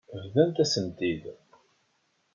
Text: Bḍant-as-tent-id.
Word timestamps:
Bḍant-as-tent-id. 0.23 1.23